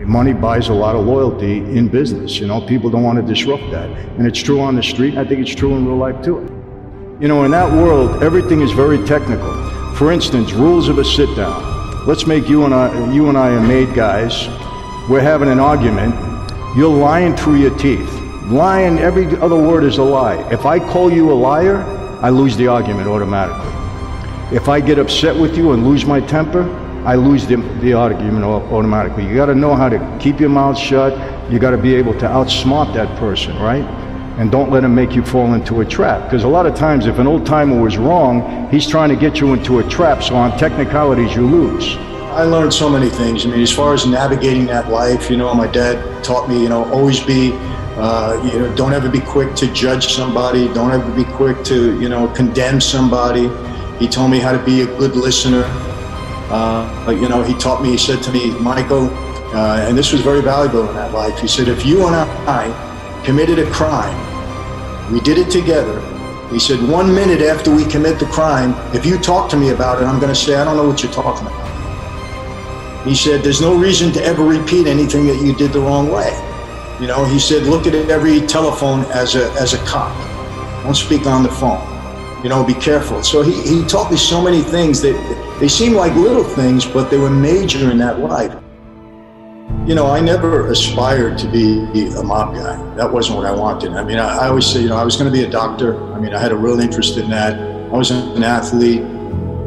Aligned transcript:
Money 0.00 0.34
buys 0.34 0.68
a 0.68 0.74
lot 0.74 0.94
of 0.94 1.06
loyalty 1.06 1.56
in 1.56 1.88
business. 1.88 2.38
You 2.38 2.46
know, 2.46 2.60
people 2.60 2.90
don't 2.90 3.02
want 3.02 3.18
to 3.18 3.22
disrupt 3.24 3.70
that. 3.70 3.88
And 4.18 4.26
it's 4.26 4.42
true 4.42 4.60
on 4.60 4.76
the 4.76 4.82
street. 4.82 5.16
I 5.16 5.24
think 5.24 5.40
it's 5.40 5.54
true 5.54 5.74
in 5.74 5.86
real 5.86 5.96
life 5.96 6.22
too. 6.22 6.42
You 7.18 7.28
know, 7.28 7.44
in 7.44 7.50
that 7.52 7.72
world, 7.72 8.22
everything 8.22 8.60
is 8.60 8.72
very 8.72 9.02
technical. 9.06 9.54
For 9.94 10.12
instance, 10.12 10.52
rules 10.52 10.88
of 10.90 10.98
a 10.98 11.04
sit 11.04 11.34
down. 11.34 12.06
Let's 12.06 12.26
make 12.26 12.46
you 12.46 12.66
and 12.66 12.74
I, 12.74 13.10
you 13.10 13.30
and 13.30 13.38
I 13.38 13.48
are 13.48 13.66
made 13.66 13.94
guys. 13.94 14.48
We're 15.08 15.20
having 15.20 15.48
an 15.48 15.58
argument. 15.58 16.14
You're 16.76 16.94
lying 16.94 17.34
through 17.34 17.56
your 17.56 17.76
teeth. 17.78 18.12
Lying, 18.44 18.98
every 18.98 19.24
other 19.38 19.56
word 19.56 19.82
is 19.82 19.96
a 19.96 20.04
lie. 20.04 20.36
If 20.52 20.66
I 20.66 20.78
call 20.78 21.10
you 21.10 21.32
a 21.32 21.34
liar, 21.34 21.78
I 22.20 22.28
lose 22.28 22.54
the 22.54 22.66
argument 22.66 23.08
automatically. 23.08 23.72
If 24.54 24.68
I 24.68 24.78
get 24.78 24.98
upset 24.98 25.34
with 25.34 25.56
you 25.56 25.72
and 25.72 25.86
lose 25.86 26.04
my 26.04 26.20
temper, 26.20 26.64
I 27.06 27.14
lose 27.14 27.46
the, 27.46 27.54
the 27.80 27.92
argument 27.92 28.44
automatically. 28.44 29.24
You 29.28 29.36
got 29.36 29.46
to 29.46 29.54
know 29.54 29.76
how 29.76 29.88
to 29.88 30.18
keep 30.20 30.40
your 30.40 30.48
mouth 30.48 30.76
shut. 30.76 31.12
You 31.52 31.60
got 31.60 31.70
to 31.70 31.78
be 31.78 31.94
able 31.94 32.14
to 32.14 32.26
outsmart 32.26 32.92
that 32.94 33.16
person, 33.16 33.56
right? 33.58 33.84
And 34.40 34.50
don't 34.50 34.72
let 34.72 34.82
him 34.82 34.92
make 34.92 35.14
you 35.14 35.24
fall 35.24 35.54
into 35.54 35.82
a 35.82 35.84
trap. 35.84 36.24
Because 36.24 36.42
a 36.42 36.48
lot 36.48 36.66
of 36.66 36.74
times, 36.74 37.06
if 37.06 37.20
an 37.20 37.28
old 37.28 37.46
timer 37.46 37.80
was 37.80 37.96
wrong, 37.96 38.68
he's 38.72 38.88
trying 38.88 39.08
to 39.10 39.14
get 39.14 39.38
you 39.38 39.52
into 39.52 39.78
a 39.78 39.88
trap. 39.88 40.20
So 40.20 40.34
on 40.34 40.58
technicalities, 40.58 41.32
you 41.36 41.46
lose. 41.46 41.94
I 42.34 42.42
learned 42.42 42.74
so 42.74 42.88
many 42.88 43.08
things. 43.08 43.46
I 43.46 43.50
mean, 43.50 43.60
as 43.60 43.70
far 43.70 43.94
as 43.94 44.04
navigating 44.04 44.66
that 44.66 44.88
life, 44.90 45.30
you 45.30 45.36
know, 45.36 45.54
my 45.54 45.68
dad 45.68 46.24
taught 46.24 46.48
me, 46.48 46.60
you 46.60 46.68
know, 46.68 46.92
always 46.92 47.20
be, 47.20 47.52
uh, 47.98 48.42
you 48.52 48.58
know, 48.58 48.74
don't 48.74 48.92
ever 48.92 49.08
be 49.08 49.20
quick 49.20 49.54
to 49.54 49.72
judge 49.72 50.08
somebody. 50.12 50.66
Don't 50.74 50.90
ever 50.90 51.08
be 51.14 51.24
quick 51.24 51.62
to, 51.66 52.00
you 52.00 52.08
know, 52.08 52.26
condemn 52.34 52.80
somebody. 52.80 53.48
He 54.00 54.08
told 54.08 54.32
me 54.32 54.40
how 54.40 54.50
to 54.50 54.62
be 54.64 54.80
a 54.80 54.86
good 54.86 55.14
listener. 55.14 55.62
Uh, 56.48 57.16
you 57.20 57.28
know, 57.28 57.42
he 57.42 57.54
taught 57.54 57.82
me, 57.82 57.90
he 57.90 57.98
said 57.98 58.22
to 58.22 58.32
me, 58.32 58.50
Michael, 58.60 59.10
uh, 59.54 59.86
and 59.88 59.96
this 59.96 60.12
was 60.12 60.20
very 60.20 60.42
valuable 60.42 60.88
in 60.88 60.94
that 60.94 61.12
life. 61.12 61.38
He 61.38 61.48
said, 61.48 61.68
if 61.68 61.84
you 61.84 62.06
and 62.06 62.14
I 62.14 63.22
committed 63.24 63.58
a 63.58 63.70
crime, 63.70 64.16
we 65.12 65.20
did 65.20 65.38
it 65.38 65.50
together. 65.50 66.00
He 66.50 66.60
said, 66.60 66.80
one 66.88 67.12
minute 67.12 67.42
after 67.42 67.74
we 67.74 67.84
commit 67.84 68.18
the 68.20 68.26
crime, 68.26 68.74
if 68.94 69.04
you 69.04 69.18
talk 69.18 69.50
to 69.50 69.56
me 69.56 69.70
about 69.70 70.00
it, 70.00 70.04
I'm 70.04 70.20
going 70.20 70.32
to 70.32 70.38
say, 70.38 70.54
I 70.54 70.64
don't 70.64 70.76
know 70.76 70.86
what 70.86 71.02
you're 71.02 71.12
talking 71.12 71.46
about. 71.46 73.06
He 73.06 73.14
said, 73.14 73.42
there's 73.42 73.60
no 73.60 73.76
reason 73.76 74.12
to 74.12 74.22
ever 74.24 74.44
repeat 74.44 74.86
anything 74.86 75.26
that 75.26 75.40
you 75.42 75.54
did 75.54 75.72
the 75.72 75.80
wrong 75.80 76.10
way. 76.10 76.30
You 77.00 77.06
know, 77.06 77.24
he 77.24 77.38
said, 77.38 77.64
look 77.64 77.86
at 77.86 77.94
every 77.94 78.40
telephone 78.46 79.04
as 79.06 79.34
a, 79.34 79.50
as 79.52 79.74
a 79.74 79.78
cop. 79.84 80.14
Don't 80.82 80.94
speak 80.94 81.26
on 81.26 81.42
the 81.42 81.48
phone. 81.48 81.82
You 82.42 82.48
know, 82.48 82.64
be 82.64 82.74
careful. 82.74 83.22
So 83.22 83.42
he, 83.42 83.60
he 83.62 83.84
taught 83.86 84.10
me 84.10 84.16
so 84.16 84.40
many 84.40 84.62
things 84.62 85.00
that 85.02 85.14
they 85.60 85.68
seem 85.68 85.94
like 85.94 86.14
little 86.14 86.44
things, 86.44 86.84
but 86.84 87.10
they 87.10 87.16
were 87.16 87.30
major 87.30 87.90
in 87.90 87.98
that 87.98 88.20
life. 88.20 88.54
You 89.86 89.94
know, 89.94 90.06
I 90.10 90.20
never 90.20 90.68
aspired 90.68 91.38
to 91.38 91.48
be 91.48 91.84
a 92.14 92.22
mob 92.22 92.54
guy. 92.54 92.76
That 92.94 93.10
wasn't 93.10 93.38
what 93.38 93.46
I 93.46 93.52
wanted. 93.52 93.92
I 93.92 94.04
mean, 94.04 94.18
I, 94.18 94.36
I 94.36 94.48
always 94.48 94.66
say, 94.66 94.80
you 94.82 94.88
know, 94.88 94.96
I 94.96 95.04
was 95.04 95.16
going 95.16 95.32
to 95.32 95.36
be 95.36 95.44
a 95.44 95.50
doctor. 95.50 96.12
I 96.12 96.20
mean, 96.20 96.34
I 96.34 96.40
had 96.40 96.52
a 96.52 96.56
real 96.56 96.80
interest 96.80 97.16
in 97.16 97.30
that. 97.30 97.58
I 97.58 97.96
was 97.96 98.10
an 98.10 98.42
athlete. 98.42 99.02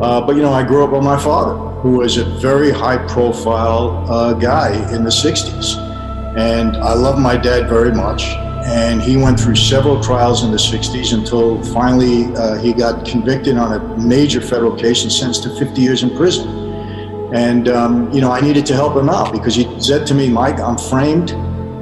Uh, 0.02 0.22
but, 0.22 0.36
you 0.36 0.42
know, 0.42 0.54
I 0.54 0.64
grew 0.64 0.84
up 0.84 0.92
with 0.92 1.04
my 1.04 1.18
father, 1.18 1.56
who 1.82 1.98
was 1.98 2.18
a 2.18 2.26
very 2.26 2.72
high 2.72 2.98
profile 3.08 4.06
uh, 4.12 4.34
guy 4.34 4.74
in 4.94 5.04
the 5.04 5.10
60s. 5.10 5.78
And 6.38 6.78
I 6.78 6.94
love 6.94 7.18
my 7.18 7.36
dad 7.36 7.68
very 7.68 7.92
much 7.92 8.36
and 8.66 9.02
he 9.02 9.16
went 9.18 9.40
through 9.40 9.56
several 9.56 10.02
trials 10.02 10.44
in 10.44 10.52
the 10.52 10.58
60s 10.58 11.14
until 11.14 11.62
finally 11.74 12.26
uh, 12.36 12.58
he 12.58 12.74
got 12.74 13.06
convicted 13.06 13.58
on 13.58 13.74
a 13.74 13.98
major 13.98 14.42
federal 14.42 14.76
case 14.76 15.04
and 15.04 15.12
sentenced 15.12 15.44
to 15.44 15.56
50 15.58 15.82
years 15.82 16.04
in 16.04 16.16
prison. 16.16 16.70
And, 17.34 17.70
um, 17.70 18.12
you 18.12 18.22
know, 18.22 18.32
I 18.32 18.42
needed 18.42 18.66
to 18.68 18.74
help 18.74 18.96
him 18.96 19.08
out 19.08 19.32
because 19.32 19.56
he 19.56 19.80
said 19.80 20.06
to 20.08 20.14
me, 20.14 20.30
Mike, 20.30 20.60
I'm 20.60 20.78
framed. 20.78 21.30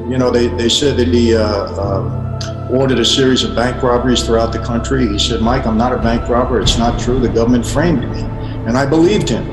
You 0.10 0.18
know, 0.18 0.30
they, 0.30 0.48
they 0.48 0.70
said 0.70 0.98
that 0.98 1.08
he 1.08 1.36
uh, 1.36 1.42
uh, 1.42 2.70
ordered 2.72 3.00
a 3.00 3.06
series 3.06 3.44
of 3.44 3.56
bank 3.56 3.82
robberies 3.82 4.24
throughout 4.24 4.52
the 4.52 4.60
country. 4.60 5.08
He 5.08 5.20
said, 5.20 5.42
Mike, 5.42 5.66
I'm 5.66 5.78
not 5.78 5.94
a 5.94 5.98
bank 5.98 6.30
robber. 6.30 6.60
It's 6.60 6.78
not 6.78 7.00
true. 7.00 7.20
The 7.20 7.30
government 7.30 7.66
framed 7.66 8.10
me. 8.12 8.22
And 8.68 8.78
I 8.78 8.86
believed 8.86 9.30
him. 9.30 9.50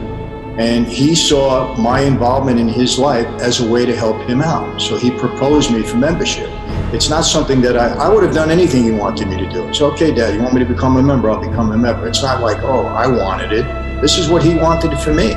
And 0.58 0.86
he 0.86 1.14
saw 1.14 1.76
my 1.76 2.00
involvement 2.00 2.60
in 2.60 2.68
his 2.68 2.98
life 2.98 3.26
as 3.40 3.60
a 3.60 3.68
way 3.68 3.86
to 3.86 3.96
help 3.96 4.16
him 4.28 4.40
out. 4.40 4.80
So 4.80 4.96
he 4.96 5.10
proposed 5.10 5.72
me 5.72 5.82
for 5.82 5.96
membership. 5.96 6.50
It's 6.92 7.08
not 7.08 7.22
something 7.22 7.60
that 7.62 7.76
I, 7.76 7.88
I 7.94 8.08
would 8.08 8.22
have 8.22 8.34
done 8.34 8.50
anything 8.50 8.84
he 8.84 8.92
wanted 8.92 9.28
me 9.28 9.36
to 9.38 9.48
do. 9.50 9.68
It's 9.68 9.80
okay, 9.80 10.14
Dad, 10.14 10.34
you 10.34 10.42
want 10.42 10.54
me 10.54 10.60
to 10.60 10.66
become 10.66 10.96
a 10.96 11.02
member? 11.02 11.30
I'll 11.30 11.40
become 11.40 11.72
a 11.72 11.76
member. 11.76 12.06
It's 12.06 12.22
not 12.22 12.40
like, 12.40 12.62
oh, 12.62 12.86
I 12.86 13.06
wanted 13.06 13.52
it. 13.52 13.64
This 14.00 14.18
is 14.18 14.28
what 14.28 14.42
he 14.42 14.54
wanted 14.54 14.96
for 14.98 15.12
me. 15.12 15.34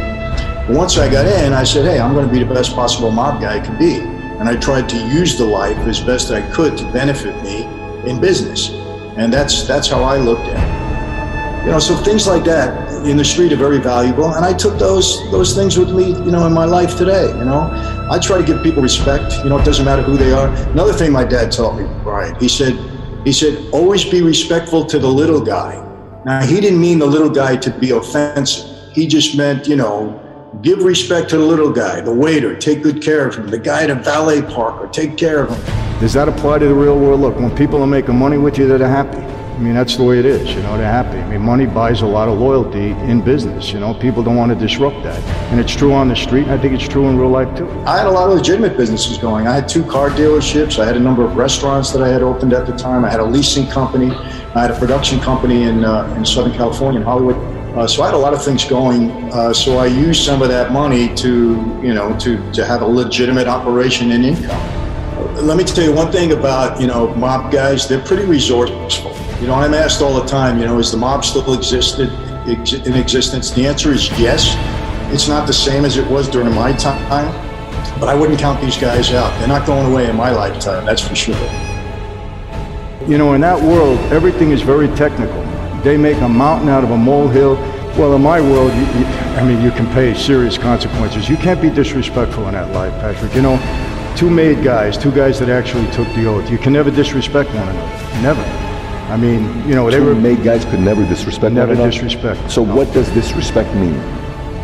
Once 0.70 0.98
I 0.98 1.10
got 1.10 1.26
in, 1.26 1.54
I 1.54 1.64
said, 1.64 1.86
hey, 1.86 2.00
I'm 2.00 2.14
going 2.14 2.28
to 2.28 2.32
be 2.32 2.40
the 2.44 2.54
best 2.54 2.76
possible 2.76 3.12
mob 3.12 3.42
guy 3.42 3.58
I 3.58 3.60
can 3.60 3.78
be. 3.78 3.96
And 3.96 4.50
I 4.50 4.56
tried 4.56 4.90
to 4.90 4.98
use 5.08 5.38
the 5.38 5.46
life 5.46 5.78
as 5.88 6.00
best 6.00 6.32
I 6.32 6.42
could 6.52 6.78
to 6.78 6.84
benefit 6.92 7.42
me 7.44 7.64
in 8.10 8.20
business. 8.20 8.70
And 9.18 9.32
that's, 9.32 9.68
that's 9.68 9.88
how 9.88 10.04
I 10.04 10.18
looked 10.18 10.48
at 10.48 10.58
it. 10.58 11.66
You 11.66 11.74
know, 11.74 11.80
so 11.80 11.96
things 11.98 12.28
like 12.28 12.44
that 12.46 12.88
in 13.06 13.18
the 13.18 13.26
street 13.26 13.52
are 13.52 13.58
very 13.58 13.78
valuable, 13.78 14.34
and 14.34 14.46
I 14.46 14.54
took 14.54 14.80
those 14.80 15.30
those 15.32 15.54
things 15.54 15.78
with 15.78 15.92
me, 15.92 16.08
you 16.08 16.32
know, 16.32 16.46
in 16.48 16.54
my 16.54 16.64
life 16.64 16.98
today. 16.98 17.28
You 17.28 17.44
know, 17.44 17.70
I 18.10 18.20
try 18.20 18.38
to 18.38 18.44
give 18.44 18.64
people 18.64 18.82
respect. 18.82 19.38
You 19.44 19.50
know, 19.50 19.58
it 19.58 19.66
doesn't 19.66 19.84
matter 19.84 20.02
who 20.02 20.16
they 20.16 20.32
are. 20.32 20.48
Another 20.72 20.94
thing 20.94 21.12
my 21.12 21.26
dad 21.26 21.52
taught 21.52 21.78
me, 21.78 21.86
Brian, 22.04 22.36
he 22.36 22.48
said, 22.48 22.74
he 23.26 23.34
said, 23.34 23.70
always 23.74 24.06
be 24.06 24.22
respectful 24.22 24.86
to 24.86 24.98
the 24.98 25.08
little 25.08 25.42
guy. 25.42 25.84
Now 26.26 26.46
he 26.46 26.62
didn't 26.62 26.80
mean 26.80 27.00
the 27.00 27.06
little 27.06 27.30
guy 27.30 27.58
to 27.58 27.70
be 27.70 27.92
offensive. 27.92 28.94
He 28.94 29.08
just 29.08 29.36
meant, 29.36 29.68
you 29.68 29.76
know, 29.76 30.24
give 30.62 30.84
respect 30.84 31.30
to 31.32 31.38
the 31.38 31.46
little 31.46 31.70
guy, 31.70 32.00
the 32.00 32.14
waiter, 32.14 32.56
take 32.56 32.82
good 32.82 33.02
care 33.02 33.28
of 33.28 33.36
him, 33.36 33.48
the 33.48 33.60
guy 33.60 33.84
at 33.84 33.90
a 33.90 33.96
valet 33.96 34.42
parker, 34.42 34.88
take 34.88 35.18
care 35.18 35.44
of 35.44 35.50
him. 35.50 36.00
Does 36.00 36.14
that 36.14 36.30
apply 36.30 36.60
to 36.60 36.66
the 36.66 36.74
real 36.74 36.98
world? 36.98 37.20
Look, 37.20 37.36
when 37.36 37.54
people 37.58 37.82
are 37.82 37.88
making 37.88 38.16
money 38.16 38.38
with 38.38 38.58
you, 38.58 38.70
they're 38.70 38.88
happy. 38.88 39.18
I 39.58 39.60
mean, 39.60 39.74
that's 39.74 39.98
the 39.98 40.04
way 40.04 40.20
it 40.20 40.26
is, 40.26 40.48
you 40.54 40.62
know, 40.62 40.78
they're 40.78 40.86
happy. 40.86 41.18
I 41.18 41.28
mean, 41.28 41.42
money 41.42 41.66
buys 41.66 42.04
a 42.04 42.06
lot 42.06 42.30
of 42.30 42.38
loyalty 42.38 42.92
in 43.10 43.22
business, 43.22 43.74
you 43.74 43.80
know, 43.80 43.92
people 43.92 44.22
don't 44.22 44.36
want 44.36 44.52
to 44.52 44.56
disrupt 44.56 45.02
that. 45.02 45.20
And 45.52 45.60
it's 45.60 45.76
true 45.76 45.94
on 45.94 46.10
the 46.10 46.16
street, 46.16 46.48
I 46.48 46.60
think 46.60 46.76
it's 46.76 46.88
true 46.88 47.08
in 47.08 47.18
real 47.18 47.32
life 47.32 47.58
too. 47.58 47.68
I 47.88 47.98
had 47.98 48.06
a 48.06 48.12
lot 48.12 48.30
of 48.30 48.36
legitimate 48.36 48.78
businesses 48.78 49.18
going. 49.18 49.48
I 49.48 49.56
had 49.56 49.68
two 49.68 49.84
car 49.84 50.12
dealerships, 50.12 50.78
I 50.78 50.86
had 50.86 50.96
a 50.96 51.00
number 51.00 51.26
of 51.26 51.38
restaurants 51.38 51.90
that 51.94 52.04
I 52.04 52.08
had 52.08 52.22
opened 52.22 52.54
at 52.54 52.68
the 52.68 52.78
time, 52.78 53.04
I 53.04 53.10
had 53.10 53.20
a 53.20 53.26
leasing 53.26 53.66
company, 53.66 54.12
I 54.12 54.62
had 54.62 54.70
a 54.70 54.78
production 54.78 55.20
company 55.22 55.64
in, 55.64 55.84
uh, 55.84 56.14
in 56.16 56.24
Southern 56.24 56.54
California, 56.54 57.00
in 57.00 57.06
Hollywood. 57.06 57.38
Uh, 57.76 57.88
so 57.88 58.04
I 58.04 58.06
had 58.06 58.14
a 58.14 58.20
lot 58.20 58.36
of 58.36 58.46
things 58.46 58.64
going. 58.64 59.10
Uh, 59.34 59.54
so 59.54 59.80
I 59.80 59.88
used 59.88 60.24
some 60.24 60.44
of 60.44 60.50
that 60.50 60.72
money 60.72 61.16
to, 61.16 61.80
you 61.84 61.96
know, 61.96 62.16
to, 62.20 62.52
to 62.52 62.64
have 62.64 62.84
a 62.84 62.88
legitimate 62.88 63.48
operation 63.48 64.12
and 64.12 64.24
income. 64.24 65.46
Let 65.48 65.58
me 65.58 65.64
tell 65.64 65.84
you 65.84 65.94
one 65.94 66.12
thing 66.12 66.32
about, 66.32 66.80
you 66.80 66.86
know, 66.86 67.14
mob 67.16 67.52
guys, 67.52 67.88
they're 67.88 68.04
pretty 68.04 68.26
resourceful. 68.26 69.18
You 69.40 69.46
know, 69.46 69.54
I'm 69.54 69.76
asked 69.76 70.02
all 70.02 70.20
the 70.20 70.26
time, 70.26 70.58
you 70.58 70.66
know, 70.66 70.80
is 70.80 70.92
the 70.92 70.98
mob 70.98 71.24
still 71.24 71.54
existed 71.54 72.10
in 72.48 72.94
existence? 72.96 73.52
The 73.52 73.68
answer 73.68 73.92
is 73.92 74.10
yes. 74.20 74.56
It's 75.14 75.28
not 75.28 75.46
the 75.46 75.54
same 75.54 75.86
as 75.86 75.98
it 75.98 76.10
was 76.10 76.28
during 76.28 76.54
my 76.56 76.74
time, 76.74 77.32
but 78.00 78.10
I 78.10 78.16
wouldn't 78.16 78.40
count 78.40 78.60
these 78.62 78.78
guys 78.78 79.12
out. 79.12 79.38
They're 79.38 79.48
not 79.48 79.68
going 79.68 79.92
away 79.92 80.10
in 80.10 80.16
my 80.16 80.32
lifetime, 80.32 80.86
that's 80.86 81.08
for 81.08 81.14
sure. 81.14 81.36
You 83.08 83.20
know, 83.20 83.36
in 83.36 83.42
that 83.42 83.62
world, 83.62 84.00
everything 84.12 84.50
is 84.50 84.64
very 84.64 84.88
technical. 84.96 85.44
They 85.84 85.98
make 85.98 86.18
a 86.18 86.28
mountain 86.28 86.68
out 86.68 86.84
of 86.84 86.90
a 86.90 86.98
molehill. 86.98 87.58
Well, 87.96 88.16
in 88.16 88.24
my 88.24 88.42
world, 88.42 88.74
you, 88.74 88.82
you, 89.00 89.06
I 89.38 89.48
mean, 89.48 89.62
you 89.62 89.70
can 89.70 89.86
pay 89.94 90.16
serious 90.16 90.58
consequences. 90.58 91.30
You 91.30 91.38
can't 91.38 91.62
be 91.62 91.70
disrespectful 91.70 92.48
in 92.48 92.56
that 92.56 92.72
life, 92.74 92.92
Patrick. 92.94 93.36
You 93.36 93.44
know, 93.44 94.14
two 94.18 94.32
made 94.32 94.64
guys, 94.64 94.98
two 94.98 95.12
guys 95.12 95.40
that 95.40 95.50
actually 95.50 95.86
took 95.92 96.08
the 96.16 96.26
oath. 96.26 96.50
You 96.50 96.58
can 96.58 96.74
never 96.74 96.90
disrespect 96.90 97.50
one 97.52 97.70
another. 97.70 98.22
Never. 98.24 98.67
I 99.10 99.16
mean, 99.16 99.68
you 99.68 99.74
know, 99.74 99.90
they 99.90 99.98
Two 99.98 100.06
were 100.06 100.16
made 100.16 100.44
guys 100.44 100.66
could 100.66 100.82
never 100.82 101.06
disrespect 101.06 101.54
never 101.54 101.76
disrespect. 101.76 102.52
So 102.52 102.66
no. 102.66 102.76
what 102.76 102.92
does 102.94 103.10
disrespect 103.12 103.74
mean? 103.76 104.00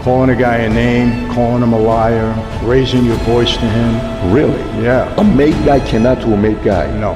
Calling 0.02 0.32
a 0.32 0.36
guy 0.36 0.58
a 0.58 0.70
name, 0.70 1.32
calling 1.34 1.64
him 1.64 1.72
a 1.72 1.80
liar, 1.80 2.34
raising 2.64 3.06
your 3.06 3.16
voice 3.18 3.54
to 3.56 3.66
him. 3.66 4.34
Really? 4.34 4.60
Yeah. 4.84 5.14
A 5.16 5.24
made 5.24 5.56
guy 5.66 5.80
cannot 5.80 6.20
to 6.22 6.34
a 6.34 6.38
made 6.38 6.62
guy. 6.62 6.88
No. 7.00 7.14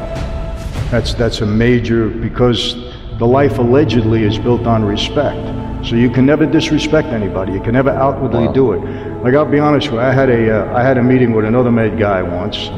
That's 0.90 1.14
that's 1.14 1.42
a 1.42 1.46
major 1.46 2.08
because 2.08 2.76
the 3.20 3.28
life 3.28 3.58
allegedly 3.58 4.24
is 4.24 4.38
built 4.38 4.66
on 4.66 4.86
respect. 4.86 5.44
So 5.86 5.96
you 5.96 6.10
can 6.10 6.26
never 6.26 6.46
disrespect 6.46 7.10
anybody. 7.10 7.52
You 7.52 7.62
can 7.62 7.74
never 7.74 7.90
outwardly 7.90 8.48
Wow. 8.48 8.54
do 8.54 8.72
it. 8.72 8.80
Like 9.22 9.34
I'll 9.34 9.46
be 9.46 9.60
honest 9.60 9.88
with 9.88 9.96
you, 9.96 10.08
I 10.08 10.14
had 10.14 10.30
a 10.30 10.72
uh, 10.72 10.78
I 10.78 10.82
had 10.82 10.98
a 10.98 11.04
meeting 11.04 11.34
with 11.34 11.44
another 11.44 11.72
made 11.72 12.00
guy 12.00 12.22
once, 12.22 12.70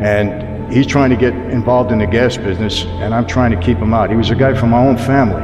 and 0.00 0.59
he's 0.70 0.86
trying 0.86 1.10
to 1.10 1.16
get 1.16 1.34
involved 1.34 1.92
in 1.92 1.98
the 1.98 2.06
gas 2.06 2.36
business, 2.36 2.84
and 3.02 3.12
I'm 3.12 3.26
trying 3.26 3.50
to 3.50 3.60
keep 3.60 3.78
him 3.78 3.92
out. 3.92 4.10
He 4.10 4.16
was 4.16 4.30
a 4.30 4.34
guy 4.34 4.54
from 4.54 4.70
my 4.70 4.78
own 4.78 4.96
family, 4.96 5.42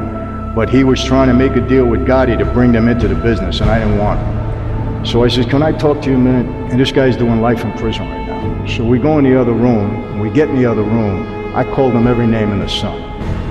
but 0.55 0.69
he 0.69 0.83
was 0.83 1.03
trying 1.03 1.27
to 1.27 1.33
make 1.33 1.55
a 1.55 1.61
deal 1.61 1.85
with 1.85 2.07
Gotti 2.07 2.37
to 2.37 2.45
bring 2.45 2.71
them 2.71 2.87
into 2.87 3.07
the 3.07 3.15
business, 3.15 3.59
and 3.61 3.69
I 3.69 3.79
didn't 3.79 3.97
want 3.97 4.19
him. 4.19 5.05
So 5.05 5.23
I 5.23 5.27
said, 5.27 5.49
"Can 5.49 5.61
I 5.61 5.71
talk 5.71 6.01
to 6.01 6.09
you 6.09 6.15
a 6.15 6.19
minute?" 6.19 6.47
And 6.71 6.79
this 6.79 6.91
guy's 6.91 7.15
doing 7.15 7.41
life 7.41 7.63
in 7.63 7.71
prison 7.73 8.09
right 8.09 8.27
now. 8.27 8.65
So 8.65 8.83
we 8.83 8.99
go 8.99 9.17
in 9.19 9.23
the 9.25 9.39
other 9.39 9.53
room. 9.53 10.03
and 10.11 10.21
We 10.21 10.29
get 10.29 10.49
in 10.49 10.55
the 10.55 10.65
other 10.65 10.83
room. 10.83 11.55
I 11.55 11.63
called 11.63 11.93
him 11.93 12.07
every 12.07 12.27
name 12.27 12.51
in 12.51 12.59
the 12.59 12.67
sun. 12.67 12.99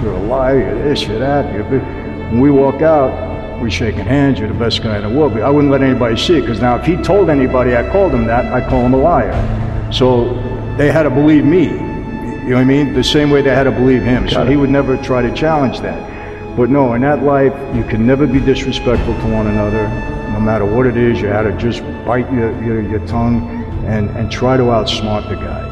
You're 0.02 0.14
a 0.14 0.22
liar. 0.25 0.58
You're 0.58 0.82
this. 0.88 1.06
You're 1.06 1.19
that. 1.19 1.52
You're 1.55 1.64
bi-" 1.64 1.84
when 2.31 2.40
we 2.40 2.50
walk 2.50 2.82
out, 2.82 3.11
we 3.62 3.70
shaking 3.70 4.05
hands. 4.05 4.38
You're 4.38 4.49
the 4.49 4.55
best 4.55 4.82
guy 4.82 4.96
in 4.96 5.02
the 5.02 5.19
world. 5.19 5.34
But 5.34 5.43
I 5.43 5.50
wouldn't 5.50 5.72
let 5.72 5.82
anybody 5.82 6.17
see 6.17 6.38
it 6.38 6.40
because 6.43 6.61
now 6.61 6.76
if 6.76 6.84
he 6.84 6.96
told 6.96 7.31
anybody 7.31 7.76
I 7.76 7.88
called 7.90 8.12
him 8.12 8.26
that, 8.26 8.52
I 8.52 8.61
call 8.69 8.81
him 8.81 8.94
a 8.94 8.99
liar. 8.99 9.32
So 9.93 10.37
they 10.76 10.93
had 10.93 11.05
to 11.05 11.11
believe 11.11 11.44
me. 11.44 11.64
You 11.64 12.52
know 12.52 12.56
what 12.56 12.61
I 12.61 12.64
mean? 12.64 12.93
The 12.93 13.02
same 13.02 13.31
way 13.31 13.43
they 13.43 13.55
had 13.55 13.64
to 13.64 13.73
believe 13.73 14.02
him. 14.02 14.28
So 14.28 14.44
he 14.44 14.56
would 14.56 14.70
never 14.70 14.96
try 14.99 15.23
to 15.23 15.34
challenge 15.34 15.81
that. 15.81 16.56
But 16.56 16.70
no, 16.70 16.94
in 16.94 17.02
that 17.02 17.23
life, 17.23 17.52
you 17.75 17.82
can 17.84 18.06
never 18.06 18.26
be 18.26 18.40
disrespectful 18.40 19.14
to 19.14 19.32
one 19.32 19.46
another, 19.46 19.88
no 20.32 20.40
matter 20.40 20.64
what 20.64 20.87
it 20.87 20.96
is. 20.96 21.20
You 21.20 21.28
had 21.28 21.43
to 21.43 21.56
just 21.58 21.82
bite 22.06 22.31
your, 22.32 22.52
your, 22.62 22.81
your 22.82 23.06
tongue 23.06 23.64
and, 23.84 24.11
and 24.11 24.31
try 24.31 24.56
to 24.56 24.62
outsmart 24.64 25.28
the 25.28 25.34
guy. 25.34 25.64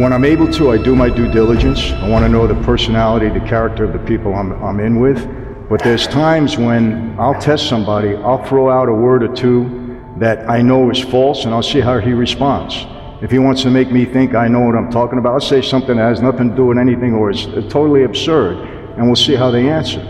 When 0.00 0.12
I'm 0.12 0.24
able 0.24 0.50
to, 0.52 0.70
I 0.70 0.78
do 0.78 0.94
my 0.94 1.08
due 1.08 1.30
diligence. 1.30 1.90
I 1.90 2.08
want 2.08 2.24
to 2.24 2.28
know 2.28 2.46
the 2.46 2.54
personality, 2.62 3.28
the 3.28 3.46
character 3.46 3.84
of 3.84 3.92
the 3.92 3.98
people 4.00 4.34
I'm, 4.34 4.52
I'm 4.62 4.80
in 4.80 5.00
with. 5.00 5.26
But 5.68 5.82
there's 5.82 6.06
times 6.06 6.56
when 6.56 7.18
I'll 7.18 7.40
test 7.40 7.68
somebody, 7.68 8.14
I'll 8.14 8.44
throw 8.44 8.70
out 8.70 8.88
a 8.88 8.92
word 8.92 9.22
or 9.22 9.34
two 9.34 10.00
that 10.18 10.48
I 10.48 10.62
know 10.62 10.90
is 10.90 11.00
false, 11.00 11.44
and 11.44 11.52
I'll 11.52 11.62
see 11.62 11.80
how 11.80 11.98
he 11.98 12.12
responds. 12.12 12.86
If 13.22 13.30
he 13.30 13.38
wants 13.38 13.62
to 13.62 13.70
make 13.70 13.90
me 13.90 14.04
think 14.04 14.34
I 14.34 14.46
know 14.46 14.60
what 14.60 14.76
I'm 14.76 14.90
talking 14.90 15.18
about, 15.18 15.32
I'll 15.32 15.40
say 15.40 15.62
something 15.62 15.96
that 15.96 16.02
has 16.02 16.20
nothing 16.20 16.50
to 16.50 16.56
do 16.56 16.66
with 16.66 16.78
anything 16.78 17.14
or 17.14 17.30
is 17.30 17.46
uh, 17.46 17.62
totally 17.70 18.04
absurd, 18.04 18.58
and 18.98 19.06
we'll 19.06 19.16
see 19.16 19.34
how 19.34 19.50
they 19.50 19.70
answer. 19.70 20.00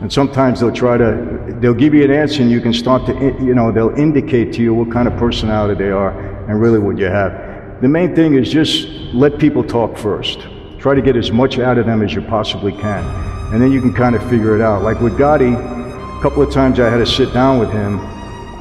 And 0.00 0.12
sometimes 0.12 0.60
they'll 0.60 0.72
try 0.72 0.96
to, 0.96 1.56
they'll 1.60 1.74
give 1.74 1.92
you 1.92 2.04
an 2.04 2.12
answer, 2.12 2.40
and 2.40 2.50
you 2.52 2.60
can 2.60 2.72
start 2.72 3.04
to, 3.06 3.14
you 3.44 3.54
know, 3.54 3.72
they'll 3.72 3.96
indicate 3.98 4.52
to 4.54 4.62
you 4.62 4.74
what 4.74 4.92
kind 4.92 5.08
of 5.08 5.16
personality 5.16 5.82
they 5.82 5.90
are 5.90 6.10
and 6.48 6.60
really 6.60 6.78
what 6.78 6.98
you 6.98 7.06
have. 7.06 7.80
The 7.80 7.88
main 7.88 8.14
thing 8.14 8.34
is 8.34 8.48
just 8.48 8.86
let 9.12 9.40
people 9.40 9.64
talk 9.64 9.98
first. 9.98 10.46
Try 10.78 10.94
to 10.94 11.02
get 11.02 11.16
as 11.16 11.32
much 11.32 11.58
out 11.58 11.78
of 11.78 11.86
them 11.86 12.00
as 12.00 12.14
you 12.14 12.22
possibly 12.22 12.72
can. 12.72 13.04
And 13.52 13.60
then 13.60 13.72
you 13.72 13.80
can 13.80 13.92
kind 13.92 14.14
of 14.14 14.22
figure 14.30 14.54
it 14.54 14.60
out. 14.60 14.82
Like 14.82 15.00
with 15.00 15.14
Gotti, 15.18 15.52
a 15.52 16.22
couple 16.22 16.42
of 16.42 16.52
times 16.52 16.78
I 16.78 16.88
had 16.88 16.98
to 16.98 17.06
sit 17.06 17.32
down 17.34 17.58
with 17.58 17.72
him. 17.72 17.98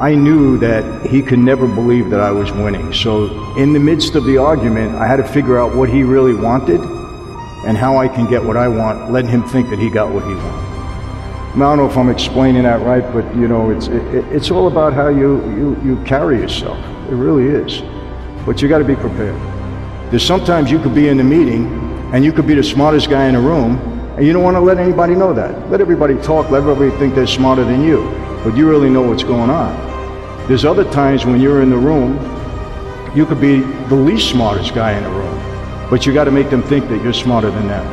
I 0.01 0.15
knew 0.15 0.57
that 0.57 1.05
he 1.05 1.21
could 1.21 1.37
never 1.37 1.67
believe 1.67 2.09
that 2.09 2.19
I 2.19 2.31
was 2.31 2.51
winning. 2.51 2.91
So 2.91 3.55
in 3.55 3.71
the 3.71 3.79
midst 3.79 4.15
of 4.15 4.25
the 4.25 4.35
argument, 4.35 4.95
I 4.95 5.05
had 5.05 5.17
to 5.17 5.23
figure 5.23 5.59
out 5.59 5.75
what 5.75 5.89
he 5.89 6.01
really 6.01 6.33
wanted 6.33 6.79
and 7.67 7.77
how 7.77 7.97
I 7.97 8.07
can 8.07 8.27
get 8.27 8.43
what 8.43 8.57
I 8.57 8.67
want, 8.67 9.11
letting 9.11 9.29
him 9.29 9.43
think 9.43 9.69
that 9.69 9.77
he 9.77 9.91
got 9.91 10.11
what 10.11 10.23
he 10.23 10.33
wanted. 10.33 10.71
I 11.53 11.57
don't 11.59 11.77
know 11.77 11.85
if 11.85 11.95
I'm 11.97 12.09
explaining 12.09 12.63
that 12.63 12.81
right, 12.81 13.03
but 13.13 13.23
you 13.35 13.47
know, 13.47 13.69
it's 13.69 13.89
it, 13.89 14.25
it's 14.33 14.49
all 14.49 14.65
about 14.65 14.93
how 14.93 15.09
you, 15.09 15.39
you, 15.55 15.79
you 15.85 16.03
carry 16.03 16.39
yourself. 16.39 16.79
It 17.07 17.13
really 17.13 17.45
is. 17.45 17.83
But 18.43 18.59
you 18.59 18.67
got 18.67 18.79
to 18.79 18.83
be 18.83 18.95
prepared. 18.95 19.39
There's 20.09 20.25
sometimes 20.25 20.71
you 20.71 20.79
could 20.79 20.95
be 20.95 21.09
in 21.09 21.17
the 21.17 21.23
meeting 21.23 21.67
and 22.11 22.25
you 22.25 22.33
could 22.33 22.47
be 22.47 22.55
the 22.55 22.63
smartest 22.63 23.07
guy 23.07 23.27
in 23.27 23.35
the 23.35 23.39
room, 23.39 23.77
and 24.17 24.25
you 24.25 24.33
don't 24.33 24.43
want 24.43 24.55
to 24.55 24.61
let 24.61 24.79
anybody 24.79 25.13
know 25.13 25.31
that. 25.31 25.69
Let 25.69 25.79
everybody 25.79 26.15
talk. 26.23 26.49
Let 26.49 26.63
everybody 26.63 26.89
think 26.97 27.13
they're 27.13 27.27
smarter 27.27 27.63
than 27.63 27.83
you, 27.83 28.09
but 28.43 28.57
you 28.57 28.67
really 28.67 28.89
know 28.89 29.03
what's 29.03 29.23
going 29.23 29.51
on. 29.51 29.90
There's 30.51 30.65
other 30.65 30.83
times 30.91 31.25
when 31.25 31.39
you're 31.39 31.61
in 31.61 31.69
the 31.69 31.77
room, 31.77 32.17
you 33.15 33.25
could 33.25 33.39
be 33.39 33.61
the 33.87 33.95
least 33.95 34.29
smartest 34.31 34.75
guy 34.75 34.91
in 34.91 35.01
the 35.01 35.09
room, 35.09 35.89
but 35.89 36.05
you 36.05 36.13
got 36.13 36.25
to 36.25 36.31
make 36.31 36.49
them 36.49 36.61
think 36.61 36.89
that 36.89 37.01
you're 37.01 37.13
smarter 37.13 37.49
than 37.49 37.69
them. 37.69 37.87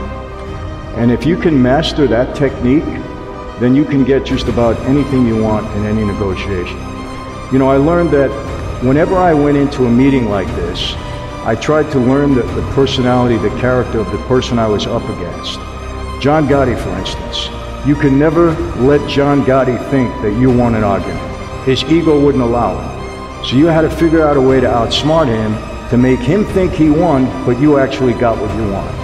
And 0.99 1.13
if 1.13 1.25
you 1.25 1.37
can 1.37 1.63
master 1.63 2.09
that 2.09 2.35
technique, 2.35 2.83
then 3.61 3.77
you 3.77 3.85
can 3.85 4.03
get 4.03 4.27
just 4.27 4.49
about 4.49 4.77
anything 4.87 5.25
you 5.25 5.41
want 5.41 5.69
in 5.77 5.85
any 5.85 6.05
negotiation. 6.05 6.79
You 7.53 7.61
know, 7.61 7.71
I 7.71 7.77
learned 7.77 8.11
that 8.11 8.29
whenever 8.83 9.15
I 9.15 9.35
went 9.35 9.57
into 9.57 9.87
a 9.87 9.91
meeting 9.93 10.29
like 10.29 10.49
this, 10.57 10.95
I 11.47 11.55
tried 11.55 11.93
to 11.93 12.01
learn 12.01 12.35
the, 12.35 12.43
the 12.43 12.73
personality, 12.73 13.37
the 13.37 13.57
character 13.61 14.01
of 14.01 14.11
the 14.11 14.19
person 14.27 14.59
I 14.59 14.67
was 14.67 14.85
up 14.85 15.05
against. 15.05 15.61
John 16.21 16.49
Gotti, 16.49 16.77
for 16.77 16.91
instance. 16.99 17.47
You 17.87 17.95
can 17.95 18.19
never 18.19 18.51
let 18.81 19.09
John 19.09 19.43
Gotti 19.43 19.79
think 19.91 20.11
that 20.23 20.37
you 20.41 20.51
want 20.51 20.75
an 20.75 20.83
argument. 20.83 21.38
His 21.65 21.85
ego 21.85 22.19
wouldn't 22.19 22.43
allow 22.43 22.79
it. 22.79 23.47
So 23.47 23.57
you 23.57 23.67
had 23.67 23.83
to 23.83 23.91
figure 23.91 24.27
out 24.27 24.37
a 24.37 24.41
way 24.41 24.61
to 24.61 24.67
outsmart 24.67 25.27
him 25.27 25.55
to 25.91 25.97
make 25.97 26.21
him 26.21 26.45
think 26.45 26.73
he 26.73 26.91
won, 26.91 27.25
but 27.47 27.59
you 27.61 27.79
actually 27.79 28.13
got 28.15 28.37
what 28.39 28.55
you 28.57 28.71
wanted. 28.71 28.95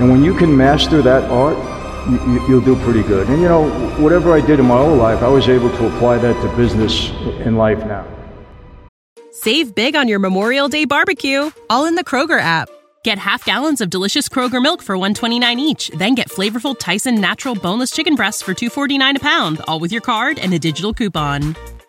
And 0.00 0.10
when 0.10 0.24
you 0.24 0.34
can 0.34 0.56
master 0.56 1.02
that 1.02 1.30
art, 1.30 1.56
you, 2.08 2.46
you'll 2.48 2.60
do 2.60 2.76
pretty 2.84 3.02
good. 3.02 3.28
And 3.28 3.42
you 3.42 3.48
know, 3.48 3.68
whatever 3.98 4.32
I 4.32 4.40
did 4.40 4.58
in 4.58 4.66
my 4.66 4.76
whole 4.76 4.96
life, 4.96 5.22
I 5.22 5.28
was 5.28 5.48
able 5.48 5.70
to 5.70 5.86
apply 5.94 6.18
that 6.18 6.40
to 6.42 6.56
business 6.56 7.10
in 7.44 7.56
life 7.56 7.78
now. 7.78 8.06
Save 9.32 9.74
big 9.74 9.94
on 9.94 10.08
your 10.08 10.18
Memorial 10.18 10.68
Day 10.68 10.84
barbecue, 10.84 11.50
all 11.70 11.86
in 11.86 11.94
the 11.94 12.04
Kroger 12.04 12.40
app. 12.40 12.68
Get 13.04 13.18
half 13.18 13.44
gallons 13.44 13.80
of 13.80 13.90
delicious 13.90 14.28
Kroger 14.28 14.60
milk 14.60 14.82
for 14.82 14.96
129 14.96 15.60
each, 15.60 15.88
then 15.90 16.14
get 16.14 16.28
flavorful 16.28 16.76
Tyson 16.76 17.20
natural 17.20 17.54
boneless 17.54 17.92
chicken 17.92 18.16
breasts 18.16 18.42
for 18.42 18.54
249 18.54 19.16
a 19.16 19.20
pound, 19.20 19.60
all 19.68 19.78
with 19.78 19.92
your 19.92 20.00
card 20.00 20.38
and 20.38 20.52
a 20.52 20.58
digital 20.58 20.92
coupon. 20.92 21.54